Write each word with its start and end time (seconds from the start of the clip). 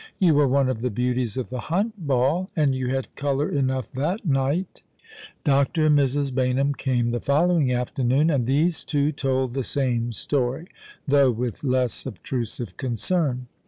"You 0.17 0.33
were 0.33 0.47
one 0.47 0.67
of 0.67 0.81
the 0.81 0.89
beauties 0.89 1.37
of 1.37 1.51
the 1.51 1.59
Hunt 1.59 2.07
Ball, 2.07 2.49
and 2.55 2.73
you 2.73 2.87
had 2.87 3.15
colour 3.15 3.47
enough 3.47 3.91
that 3.91 4.25
night." 4.25 4.81
Dr. 5.43 5.85
and 5.85 5.99
Mrs. 5.99 6.31
Baynham 6.33 6.73
came 6.75 7.11
the 7.11 7.19
following 7.19 7.71
afternoon, 7.71 8.31
and 8.31 8.47
these 8.47 8.83
two 8.83 9.11
told 9.11 9.53
the 9.53 9.61
same 9.63 10.11
story, 10.11 10.65
though 11.07 11.29
with 11.29 11.63
less 11.63 12.05
obtrusivo 12.05 12.73
ccncern. 12.73 13.41